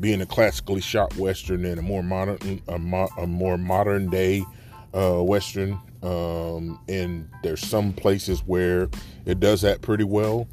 being 0.00 0.20
a 0.20 0.26
classically 0.26 0.80
shot 0.80 1.14
western 1.16 1.64
and 1.64 1.78
a 1.78 1.82
more 1.82 2.02
modern, 2.02 2.60
a, 2.68 2.78
mo- 2.78 3.10
a 3.18 3.26
more 3.26 3.56
modern 3.56 4.10
day 4.10 4.44
uh, 4.92 5.22
western. 5.22 5.78
Um, 6.02 6.78
and 6.88 7.28
there's 7.42 7.66
some 7.66 7.92
places 7.92 8.40
where 8.44 8.88
it 9.24 9.40
does 9.40 9.62
that 9.62 9.80
pretty 9.80 10.04
well, 10.04 10.46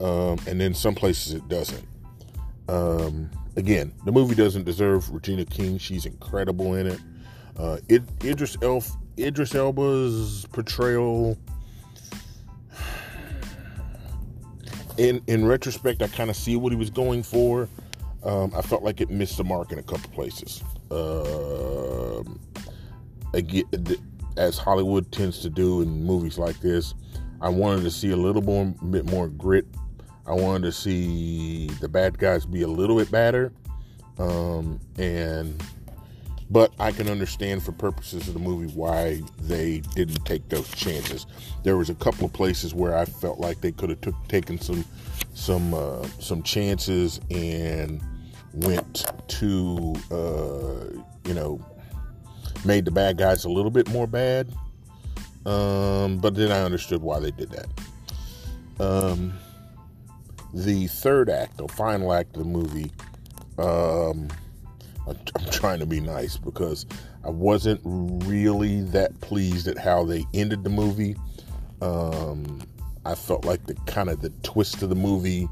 um, 0.00 0.38
and 0.46 0.60
then 0.60 0.72
some 0.72 0.94
places 0.94 1.34
it 1.34 1.46
doesn't. 1.48 1.86
Um, 2.68 3.30
again, 3.56 3.92
the 4.06 4.12
movie 4.12 4.34
doesn't 4.34 4.64
deserve 4.64 5.10
Regina 5.10 5.44
King. 5.44 5.76
She's 5.78 6.06
incredible 6.06 6.74
in 6.74 6.86
it. 6.86 7.00
Uh, 7.58 7.78
it 7.88 8.02
Idris 8.24 8.56
Elf 8.62 8.96
Idris 9.18 9.54
Elba's 9.54 10.46
portrayal. 10.52 11.36
In 14.96 15.22
in 15.26 15.46
retrospect, 15.46 16.02
I 16.02 16.08
kind 16.08 16.30
of 16.30 16.36
see 16.36 16.56
what 16.56 16.72
he 16.72 16.76
was 16.76 16.90
going 16.90 17.22
for. 17.22 17.68
Um, 18.24 18.52
I 18.56 18.62
felt 18.62 18.82
like 18.82 19.00
it 19.00 19.10
missed 19.10 19.36
the 19.36 19.44
mark 19.44 19.70
in 19.72 19.78
a 19.78 19.82
couple 19.82 20.10
places. 20.10 20.62
Uh, 20.90 22.22
again, 23.32 23.64
as 24.36 24.58
Hollywood 24.58 25.10
tends 25.12 25.38
to 25.40 25.50
do 25.50 25.82
in 25.82 26.04
movies 26.04 26.36
like 26.36 26.58
this, 26.60 26.94
I 27.40 27.48
wanted 27.48 27.82
to 27.82 27.90
see 27.90 28.10
a 28.10 28.16
little 28.16 28.42
more, 28.42 28.66
bit 28.90 29.04
more 29.04 29.28
grit. 29.28 29.66
I 30.26 30.32
wanted 30.32 30.64
to 30.64 30.72
see 30.72 31.68
the 31.80 31.88
bad 31.88 32.18
guys 32.18 32.44
be 32.44 32.62
a 32.62 32.68
little 32.68 32.96
bit 32.96 33.10
badder, 33.10 33.52
um, 34.18 34.80
and 34.98 35.62
but 36.50 36.72
I 36.78 36.92
can 36.92 37.08
understand 37.08 37.62
for 37.62 37.72
purposes 37.72 38.28
of 38.28 38.34
the 38.34 38.40
movie 38.40 38.72
why 38.74 39.22
they 39.40 39.80
didn't 39.94 40.24
take 40.24 40.48
those 40.48 40.68
chances. 40.72 41.26
There 41.62 41.76
was 41.76 41.90
a 41.90 41.94
couple 41.94 42.24
of 42.24 42.32
places 42.32 42.74
where 42.74 42.96
I 42.96 43.04
felt 43.04 43.38
like 43.38 43.60
they 43.60 43.72
could 43.72 43.90
have 43.90 44.00
took, 44.00 44.14
taken 44.28 44.60
some 44.60 44.84
some 45.34 45.74
uh, 45.74 46.06
some 46.20 46.42
chances 46.42 47.20
and 47.30 48.02
went 48.54 49.06
to 49.28 49.94
uh, 50.10 51.28
you 51.28 51.34
know 51.34 51.64
made 52.64 52.84
the 52.84 52.90
bad 52.90 53.18
guys 53.18 53.44
a 53.44 53.50
little 53.50 53.70
bit 53.70 53.88
more 53.90 54.06
bad. 54.06 54.48
Um, 55.46 56.18
but 56.18 56.34
then 56.34 56.50
I 56.50 56.62
understood 56.62 57.02
why 57.02 57.20
they 57.20 57.30
did 57.30 57.50
that. 57.50 57.66
Um, 58.80 59.32
the 60.52 60.86
third 60.86 61.30
act, 61.30 61.56
the 61.58 61.68
final 61.68 62.12
act 62.12 62.36
of 62.36 62.42
the 62.42 62.48
movie. 62.48 62.90
Um, 63.58 64.28
I'm 65.08 65.50
trying 65.50 65.78
to 65.80 65.86
be 65.86 66.00
nice 66.00 66.36
because 66.36 66.86
I 67.24 67.30
wasn't 67.30 67.80
really 67.84 68.82
that 68.82 69.20
pleased 69.20 69.66
at 69.66 69.78
how 69.78 70.04
they 70.04 70.24
ended 70.34 70.64
the 70.64 70.70
movie. 70.70 71.16
Um, 71.80 72.60
I 73.04 73.14
felt 73.14 73.44
like 73.44 73.66
the 73.66 73.74
kind 73.86 74.10
of 74.10 74.20
the 74.20 74.30
twist 74.42 74.82
of 74.82 74.88
the 74.88 74.94
movie. 74.94 75.48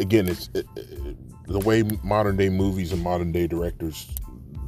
Again, 0.00 0.28
it's 0.28 0.50
it, 0.54 0.66
it, 0.76 1.16
the 1.46 1.60
way 1.60 1.82
modern 2.02 2.36
day 2.36 2.48
movies 2.48 2.92
and 2.92 3.02
modern 3.02 3.32
day 3.32 3.46
directors 3.46 4.08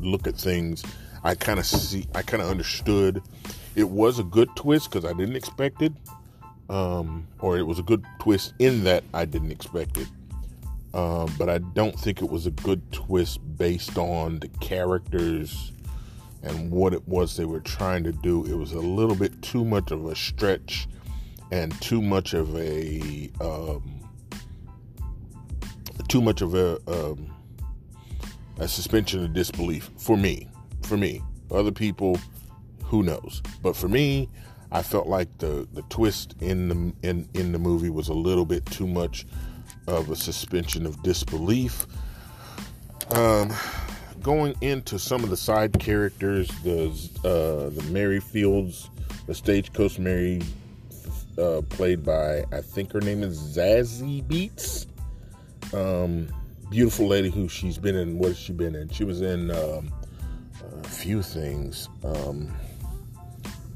look 0.00 0.26
at 0.26 0.36
things. 0.36 0.84
I 1.24 1.34
kind 1.34 1.58
of 1.58 1.66
see, 1.66 2.06
I 2.14 2.22
kind 2.22 2.42
of 2.42 2.48
understood. 2.48 3.22
It 3.74 3.90
was 3.90 4.18
a 4.18 4.24
good 4.24 4.48
twist 4.56 4.90
because 4.90 5.04
I 5.04 5.12
didn't 5.12 5.36
expect 5.36 5.82
it, 5.82 5.92
um, 6.70 7.26
or 7.40 7.58
it 7.58 7.64
was 7.64 7.78
a 7.78 7.82
good 7.82 8.04
twist 8.20 8.54
in 8.58 8.84
that 8.84 9.04
I 9.12 9.24
didn't 9.24 9.50
expect 9.50 9.98
it. 9.98 10.08
Um, 10.94 11.34
but 11.38 11.48
I 11.48 11.58
don't 11.58 11.98
think 11.98 12.22
it 12.22 12.30
was 12.30 12.46
a 12.46 12.50
good 12.50 12.90
twist 12.92 13.40
based 13.58 13.98
on 13.98 14.38
the 14.38 14.48
characters 14.60 15.72
and 16.42 16.70
what 16.70 16.94
it 16.94 17.06
was 17.08 17.36
they 17.36 17.44
were 17.44 17.60
trying 17.60 18.04
to 18.04 18.12
do. 18.12 18.44
It 18.46 18.54
was 18.54 18.72
a 18.72 18.80
little 18.80 19.16
bit 19.16 19.42
too 19.42 19.64
much 19.64 19.90
of 19.90 20.06
a 20.06 20.14
stretch 20.16 20.88
and 21.50 21.78
too 21.80 22.00
much 22.00 22.34
of 22.34 22.56
a 22.56 23.30
um, 23.40 24.00
too 26.08 26.20
much 26.20 26.40
of 26.40 26.54
a 26.54 26.78
um, 26.86 27.34
a 28.58 28.68
suspension 28.68 29.24
of 29.24 29.32
disbelief 29.32 29.90
for 29.98 30.16
me. 30.16 30.48
For 30.82 30.96
me, 30.96 31.20
other 31.50 31.72
people, 31.72 32.18
who 32.84 33.02
knows? 33.02 33.42
But 33.60 33.74
for 33.74 33.88
me, 33.88 34.28
I 34.70 34.82
felt 34.82 35.08
like 35.08 35.38
the 35.38 35.66
the 35.72 35.82
twist 35.82 36.36
in 36.40 36.68
the 36.68 37.08
in 37.08 37.28
in 37.34 37.52
the 37.52 37.58
movie 37.58 37.90
was 37.90 38.08
a 38.08 38.14
little 38.14 38.44
bit 38.44 38.64
too 38.66 38.86
much 38.86 39.26
of 39.86 40.10
a 40.10 40.16
suspension 40.16 40.86
of 40.86 41.02
disbelief. 41.02 41.86
Um, 43.10 43.52
going 44.22 44.54
into 44.60 44.98
some 44.98 45.22
of 45.22 45.30
the 45.30 45.36
side 45.36 45.78
characters, 45.78 46.48
the 46.62 46.88
uh, 47.24 47.70
the 47.70 47.86
Mary 47.90 48.20
Fields, 48.20 48.90
the 49.26 49.34
Stagecoach 49.34 49.98
Mary, 49.98 50.42
uh, 51.38 51.62
played 51.68 52.04
by 52.04 52.44
I 52.52 52.60
think 52.60 52.92
her 52.92 53.00
name 53.00 53.22
is 53.22 53.38
Zazie 53.38 54.24
Beetz. 54.24 54.86
Um, 55.72 56.28
beautiful 56.70 57.06
lady 57.06 57.30
who 57.30 57.48
she's 57.48 57.78
been 57.78 57.96
in. 57.96 58.18
What 58.18 58.28
has 58.28 58.38
she 58.38 58.52
been 58.52 58.74
in? 58.74 58.88
She 58.88 59.04
was 59.04 59.20
in 59.20 59.50
um, 59.50 59.92
a 60.82 60.88
few 60.88 61.22
things. 61.22 61.88
Um, 62.04 62.52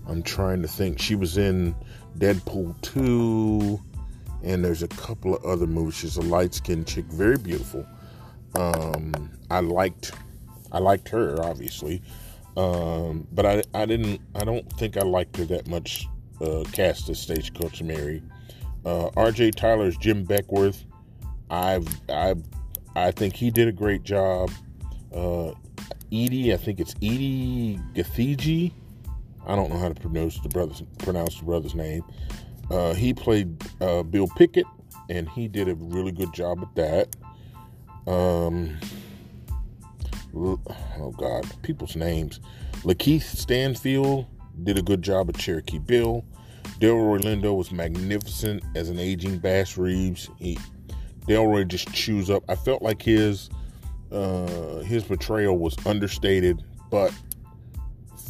I'm 0.08 0.22
trying 0.22 0.62
to 0.62 0.68
think. 0.68 1.00
She 1.00 1.14
was 1.14 1.38
in 1.38 1.74
Deadpool 2.18 2.80
two 2.80 3.80
and 4.42 4.64
there's 4.64 4.82
a 4.82 4.88
couple 4.88 5.34
of 5.34 5.44
other 5.44 5.66
movies. 5.66 5.96
She's 5.96 6.16
a 6.16 6.22
light 6.22 6.54
skinned 6.54 6.86
chick, 6.86 7.04
very 7.06 7.36
beautiful. 7.36 7.86
Um, 8.54 9.30
I 9.50 9.60
liked, 9.60 10.12
I 10.72 10.78
liked 10.78 11.08
her 11.10 11.42
obviously, 11.42 12.02
um, 12.56 13.26
but 13.32 13.46
I, 13.46 13.62
I 13.74 13.86
didn't, 13.86 14.20
I 14.34 14.44
don't 14.44 14.70
think 14.74 14.96
I 14.96 15.02
liked 15.02 15.36
her 15.36 15.44
that 15.46 15.66
much. 15.66 16.06
Uh, 16.40 16.64
cast 16.72 17.10
as 17.10 17.20
Stagecoach 17.20 17.82
Mary. 17.82 18.22
Uh, 18.86 19.10
R.J. 19.14 19.50
Cyler's 19.50 19.94
Jim 19.98 20.26
Beckwourth. 20.26 20.86
I've, 21.50 21.86
I, 22.08 22.34
I 22.96 23.10
think 23.10 23.36
he 23.36 23.50
did 23.50 23.68
a 23.68 23.72
great 23.72 24.04
job. 24.04 24.50
Uh, 25.14 25.52
Edi, 26.10 26.54
I 26.54 26.56
think 26.56 26.80
it's 26.80 26.94
Edi 27.02 27.78
Gathegi. 27.94 28.72
I 29.46 29.54
don't 29.54 29.70
know 29.70 29.78
how 29.78 29.88
to 29.88 29.94
pronounce 29.94 30.40
the 30.40 30.48
brother's 30.48 30.82
pronounce 30.98 31.38
the 31.38 31.44
brother's 31.44 31.74
name. 31.74 32.04
Uh, 32.70 32.94
he 32.94 33.12
played 33.12 33.62
uh, 33.80 34.02
Bill 34.02 34.28
Pickett, 34.36 34.66
and 35.08 35.28
he 35.28 35.48
did 35.48 35.68
a 35.68 35.74
really 35.74 36.12
good 36.12 36.32
job 36.32 36.60
at 36.62 36.74
that. 36.76 37.16
Um, 38.10 38.78
oh 40.34 41.14
God, 41.16 41.46
people's 41.62 41.96
names. 41.96 42.40
Lakeith 42.82 43.22
Stanfield 43.22 44.26
did 44.62 44.78
a 44.78 44.82
good 44.82 45.02
job 45.02 45.28
at 45.28 45.36
Cherokee 45.36 45.78
Bill. 45.78 46.24
Delroy 46.78 47.20
Lindo 47.20 47.54
was 47.54 47.72
magnificent 47.72 48.62
as 48.74 48.88
an 48.88 48.98
aging 48.98 49.38
Bass 49.38 49.76
Reeves. 49.76 50.30
He, 50.38 50.58
Delroy 51.26 51.68
just 51.68 51.92
chews 51.92 52.30
up. 52.30 52.42
I 52.48 52.54
felt 52.54 52.82
like 52.82 53.02
his 53.02 53.50
uh, 54.10 54.80
his 54.80 55.04
portrayal 55.04 55.58
was 55.58 55.76
understated, 55.86 56.64
but 56.90 57.12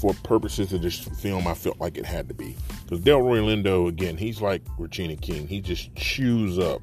for 0.00 0.14
purposes 0.24 0.72
of 0.72 0.82
this 0.82 0.98
film, 0.98 1.46
I 1.46 1.54
felt 1.54 1.78
like 1.78 1.98
it 1.98 2.06
had 2.06 2.28
to 2.28 2.34
be. 2.34 2.56
Because 2.84 3.00
Delroy 3.00 3.40
Lindo, 3.40 3.88
again, 3.88 4.16
he's 4.16 4.40
like 4.40 4.62
Regina 4.78 5.16
King. 5.16 5.46
He 5.46 5.60
just 5.60 5.94
chews 5.94 6.58
up 6.58 6.80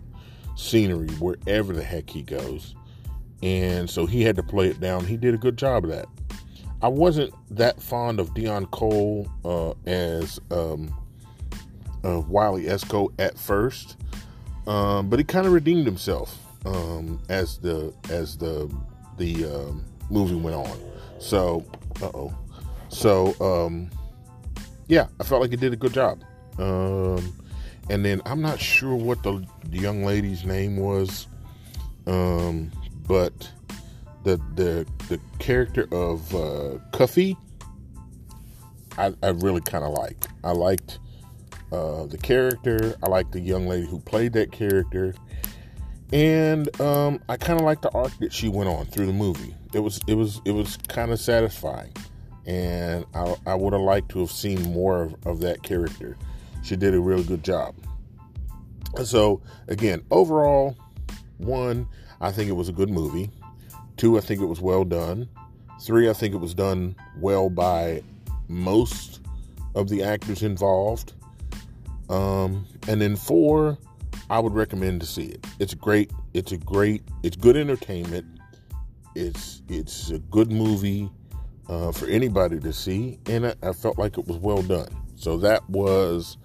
scenery 0.55 1.09
wherever 1.19 1.73
the 1.73 1.83
heck 1.83 2.09
he 2.09 2.21
goes. 2.21 2.75
And 3.41 3.89
so 3.89 4.05
he 4.05 4.23
had 4.23 4.35
to 4.35 4.43
play 4.43 4.67
it 4.67 4.79
down. 4.79 5.05
He 5.05 5.17
did 5.17 5.33
a 5.33 5.37
good 5.37 5.57
job 5.57 5.85
of 5.85 5.91
that. 5.91 6.07
I 6.81 6.87
wasn't 6.87 7.33
that 7.55 7.81
fond 7.81 8.19
of 8.19 8.33
Deon 8.35 8.69
Cole 8.69 9.27
uh, 9.43 9.73
as 9.89 10.39
um, 10.51 10.93
uh, 12.03 12.21
Wiley 12.21 12.67
Escoe 12.67 13.11
at 13.17 13.37
first, 13.37 13.97
um, 14.67 15.09
but 15.09 15.17
he 15.17 15.25
kind 15.25 15.47
of 15.47 15.53
redeemed 15.53 15.87
himself 15.87 16.37
um, 16.65 17.19
as 17.29 17.57
the 17.57 17.93
as 18.11 18.37
the 18.37 18.71
the 19.17 19.45
um, 19.45 19.85
movie 20.11 20.35
went 20.35 20.55
on. 20.55 20.79
So, 21.19 21.65
uh 22.01 22.11
oh. 22.13 22.35
So, 22.89 23.35
um, 23.41 23.89
yeah, 24.87 25.07
I 25.19 25.23
felt 25.23 25.41
like 25.41 25.51
it 25.51 25.59
did 25.59 25.73
a 25.73 25.77
good 25.77 25.93
job. 25.93 26.21
Um, 26.57 27.33
and 27.89 28.03
then 28.03 28.21
I'm 28.25 28.41
not 28.41 28.59
sure 28.59 28.95
what 28.95 29.23
the, 29.23 29.45
the 29.65 29.77
young 29.77 30.03
lady's 30.03 30.45
name 30.45 30.77
was, 30.77 31.27
um, 32.05 32.71
but 33.07 33.51
the 34.23 34.37
the 34.55 34.85
the 35.07 35.19
character 35.39 35.87
of 35.91 36.35
uh, 36.35 36.79
Cuffee, 36.91 37.37
I, 38.97 39.13
I 39.23 39.29
really 39.29 39.61
kind 39.61 39.83
of 39.83 39.93
liked. 39.93 40.27
I 40.43 40.51
liked 40.51 40.99
uh, 41.71 42.05
the 42.05 42.17
character. 42.17 42.95
I 43.03 43.07
liked 43.07 43.31
the 43.31 43.39
young 43.39 43.67
lady 43.67 43.87
who 43.87 43.99
played 43.99 44.33
that 44.33 44.51
character, 44.51 45.13
and 46.11 46.79
um, 46.81 47.21
I 47.29 47.37
kind 47.37 47.59
of 47.59 47.65
liked 47.65 47.83
the 47.83 47.91
arc 47.91 48.17
that 48.19 48.33
she 48.33 48.49
went 48.49 48.69
on 48.69 48.85
through 48.87 49.05
the 49.05 49.13
movie. 49.13 49.55
It 49.73 49.79
was 49.79 49.99
it 50.07 50.15
was 50.15 50.41
it 50.43 50.51
was 50.51 50.77
kind 50.87 51.11
of 51.11 51.19
satisfying, 51.19 51.93
and 52.47 53.05
I, 53.13 53.35
I 53.45 53.55
would 53.55 53.73
have 53.73 53.81
liked 53.81 54.09
to 54.09 54.19
have 54.19 54.31
seen 54.31 54.61
more 54.71 55.03
of, 55.03 55.15
of 55.25 55.41
that 55.41 55.61
character. 55.61 56.17
She 56.63 56.75
did 56.75 56.95
a 56.95 56.99
really 56.99 57.23
good 57.23 57.43
job. 57.43 57.75
So 59.03 59.41
again, 59.67 60.01
overall, 60.09 60.75
one, 61.37 61.87
I 62.21 62.31
think 62.31 62.49
it 62.49 62.53
was 62.53 62.69
a 62.69 62.73
good 62.73 62.89
movie. 62.89 63.29
Two, 63.97 64.17
I 64.17 64.21
think 64.21 64.41
it 64.41 64.45
was 64.45 64.61
well 64.61 64.85
done. 64.85 65.27
Three, 65.81 66.09
I 66.09 66.13
think 66.13 66.33
it 66.33 66.37
was 66.37 66.53
done 66.53 66.95
well 67.17 67.49
by 67.49 68.01
most 68.47 69.21
of 69.75 69.89
the 69.89 70.03
actors 70.03 70.41
involved. 70.41 71.13
Um, 72.09 72.65
and 72.87 73.01
then 73.01 73.15
four, 73.15 73.77
I 74.29 74.39
would 74.39 74.53
recommend 74.53 75.01
to 75.01 75.07
see 75.07 75.25
it. 75.25 75.45
It's 75.59 75.73
great. 75.73 76.11
It's 76.33 76.53
a 76.53 76.57
great. 76.57 77.03
It's 77.23 77.35
good 77.35 77.57
entertainment. 77.57 78.25
It's 79.15 79.61
it's 79.67 80.11
a 80.11 80.19
good 80.19 80.51
movie 80.51 81.09
uh, 81.69 81.91
for 81.91 82.07
anybody 82.07 82.59
to 82.59 82.71
see, 82.73 83.19
and 83.25 83.55
I, 83.61 83.73
felt 83.73 83.97
like 83.97 84.17
it 84.17 84.27
was 84.27 84.37
well 84.37 84.61
done. 84.61 84.87
So 85.15 85.37
that 85.37 85.67
was 85.69 86.37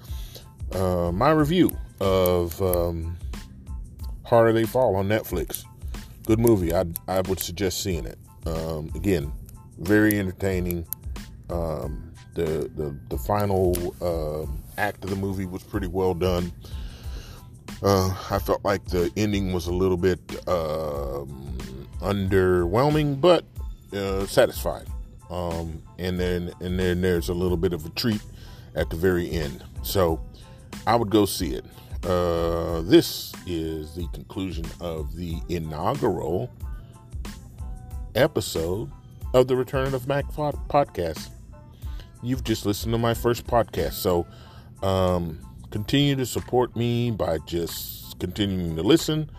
uh, 0.72 1.12
my 1.12 1.30
review 1.30 1.70
of 2.00 2.60
um, 2.60 3.16
Harder 4.24 4.52
They 4.52 4.64
Fall 4.64 4.96
on 4.96 5.08
Netflix. 5.08 5.64
Good 6.26 6.38
movie. 6.38 6.74
I 6.74 6.84
I 7.08 7.20
would 7.22 7.40
suggest 7.40 7.82
seeing 7.82 8.06
it. 8.06 8.18
Um, 8.46 8.90
again, 8.94 9.32
very 9.78 10.18
entertaining. 10.18 10.86
Um, 11.50 12.12
the 12.34 12.70
the 12.76 12.96
the 13.08 13.18
final 13.18 13.94
uh, 14.00 14.46
act 14.80 15.04
of 15.04 15.10
the 15.10 15.16
movie 15.16 15.46
was 15.46 15.62
pretty 15.62 15.86
well 15.86 16.14
done. 16.14 16.52
Uh, 17.82 18.14
I 18.30 18.38
felt 18.38 18.64
like 18.64 18.84
the 18.86 19.10
ending 19.16 19.52
was 19.52 19.66
a 19.66 19.72
little 19.72 19.96
bit 19.96 20.20
um, 20.48 21.88
underwhelming, 22.00 23.20
but 23.20 23.44
uh, 23.92 24.24
satisfying. 24.26 24.91
Um, 25.32 25.82
and 25.98 26.20
then 26.20 26.52
and 26.60 26.78
then 26.78 27.00
there's 27.00 27.30
a 27.30 27.34
little 27.34 27.56
bit 27.56 27.72
of 27.72 27.86
a 27.86 27.88
treat 27.90 28.20
at 28.74 28.90
the 28.90 28.96
very 28.96 29.30
end. 29.30 29.64
So 29.82 30.20
I 30.86 30.94
would 30.94 31.10
go 31.10 31.24
see 31.24 31.54
it. 31.54 31.64
Uh, 32.04 32.82
this 32.82 33.32
is 33.46 33.94
the 33.94 34.06
conclusion 34.12 34.66
of 34.80 35.16
the 35.16 35.38
inaugural 35.48 36.50
episode 38.14 38.90
of 39.32 39.48
the 39.48 39.56
Return 39.56 39.94
of 39.94 40.06
Mac 40.06 40.26
podcast. 40.32 41.30
You've 42.22 42.44
just 42.44 42.66
listened 42.66 42.92
to 42.92 42.98
my 42.98 43.14
first 43.14 43.46
podcast, 43.46 43.94
so 43.94 44.26
um, 44.82 45.38
continue 45.70 46.14
to 46.16 46.26
support 46.26 46.76
me 46.76 47.10
by 47.10 47.38
just 47.46 48.18
continuing 48.18 48.76
to 48.76 48.82
listen. 48.82 49.30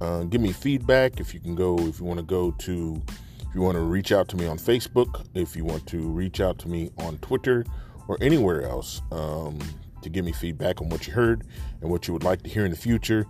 Uh, 0.00 0.22
give 0.24 0.40
me 0.40 0.52
feedback 0.52 1.20
if 1.20 1.34
you 1.34 1.40
can 1.40 1.54
go, 1.54 1.76
if 1.80 1.98
you 1.98 2.06
want 2.06 2.18
to 2.18 2.24
go 2.24 2.52
to, 2.52 3.02
if 3.50 3.54
you 3.56 3.62
want 3.62 3.76
to 3.76 3.82
reach 3.82 4.12
out 4.12 4.28
to 4.28 4.36
me 4.36 4.46
on 4.46 4.58
Facebook, 4.58 5.26
if 5.34 5.56
you 5.56 5.64
want 5.64 5.84
to 5.88 5.98
reach 6.08 6.40
out 6.40 6.56
to 6.60 6.68
me 6.68 6.90
on 6.98 7.18
Twitter 7.18 7.66
or 8.06 8.16
anywhere 8.20 8.62
else. 8.62 9.02
Um, 9.10 9.58
to 10.02 10.08
give 10.08 10.24
me 10.24 10.32
feedback 10.32 10.80
on 10.80 10.88
what 10.88 11.06
you 11.06 11.12
heard 11.12 11.44
and 11.80 11.90
what 11.90 12.06
you 12.06 12.14
would 12.14 12.24
like 12.24 12.42
to 12.42 12.48
hear 12.48 12.64
in 12.64 12.70
the 12.70 12.76
future, 12.76 13.26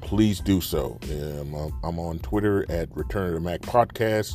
please 0.00 0.40
do 0.40 0.60
so. 0.60 0.98
Um, 1.04 1.72
I'm 1.82 1.98
on 2.00 2.18
Twitter 2.18 2.66
at 2.68 2.94
Return 2.96 3.28
of 3.28 3.34
the 3.34 3.40
Mac 3.40 3.60
Podcast. 3.60 4.34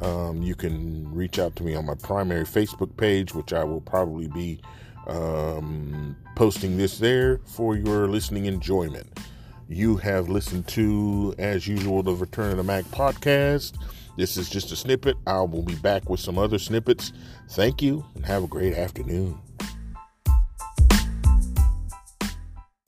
Um, 0.00 0.42
you 0.42 0.54
can 0.54 1.12
reach 1.14 1.38
out 1.38 1.56
to 1.56 1.62
me 1.62 1.74
on 1.74 1.84
my 1.84 1.94
primary 1.94 2.44
Facebook 2.44 2.96
page, 2.96 3.34
which 3.34 3.52
I 3.52 3.64
will 3.64 3.82
probably 3.82 4.28
be 4.28 4.60
um, 5.06 6.16
posting 6.36 6.78
this 6.78 6.98
there 6.98 7.38
for 7.44 7.76
your 7.76 8.08
listening 8.08 8.46
enjoyment. 8.46 9.20
You 9.68 9.98
have 9.98 10.28
listened 10.28 10.66
to, 10.68 11.34
as 11.38 11.68
usual, 11.68 12.02
the 12.02 12.14
Return 12.14 12.52
of 12.52 12.56
the 12.56 12.64
Mac 12.64 12.84
podcast. 12.86 13.74
This 14.16 14.36
is 14.36 14.50
just 14.50 14.72
a 14.72 14.76
snippet. 14.76 15.16
I 15.26 15.40
will 15.40 15.62
be 15.62 15.76
back 15.76 16.08
with 16.08 16.20
some 16.20 16.38
other 16.38 16.58
snippets. 16.58 17.12
Thank 17.50 17.82
you 17.82 18.04
and 18.14 18.24
have 18.26 18.44
a 18.44 18.48
great 18.48 18.74
afternoon. 18.74 19.38